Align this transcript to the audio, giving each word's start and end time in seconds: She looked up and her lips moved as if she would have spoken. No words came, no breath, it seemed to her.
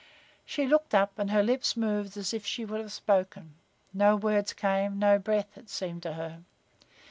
She 0.47 0.65
looked 0.65 0.95
up 0.95 1.19
and 1.19 1.29
her 1.29 1.43
lips 1.43 1.77
moved 1.77 2.17
as 2.17 2.33
if 2.33 2.43
she 2.43 2.65
would 2.65 2.81
have 2.81 2.91
spoken. 2.91 3.53
No 3.93 4.15
words 4.15 4.51
came, 4.51 4.97
no 4.97 5.19
breath, 5.19 5.55
it 5.59 5.69
seemed 5.69 6.01
to 6.01 6.13
her. 6.13 6.39